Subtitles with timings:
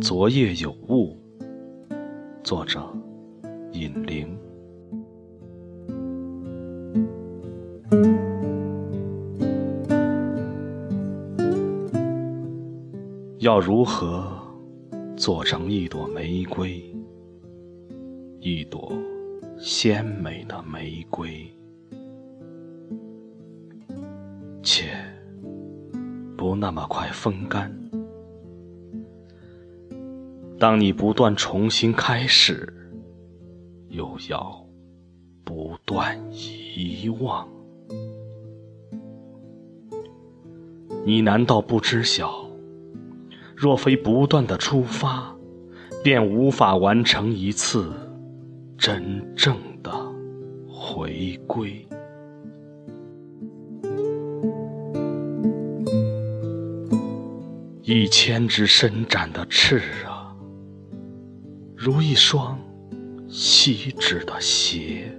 [0.00, 1.16] 昨夜有雾。
[2.44, 2.80] 作者：
[3.72, 4.38] 尹玲。
[13.38, 14.26] 要如何
[15.16, 16.82] 做成一朵玫瑰？
[18.40, 18.92] 一朵
[19.58, 21.50] 鲜美的玫瑰，
[24.66, 24.90] 且
[26.36, 27.72] 不那么快风干。
[30.58, 32.74] 当你不断重新开始，
[33.90, 34.66] 又要
[35.44, 37.48] 不断遗忘，
[41.04, 42.44] 你难道不知晓？
[43.54, 45.32] 若非不断的出发，
[46.02, 47.92] 便无法完成一次
[48.76, 49.92] 真正的
[50.68, 51.86] 回归。
[57.88, 60.36] 一千只伸展的翅啊，
[61.76, 62.58] 如一双
[63.28, 65.16] 锡纸的鞋。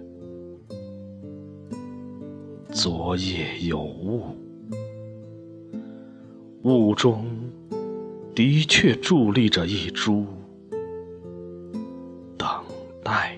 [2.70, 4.36] 昨夜有雾。
[6.64, 7.26] 雾中
[8.36, 10.26] 的确伫立着一株。
[12.38, 12.50] 等
[13.02, 13.36] 待。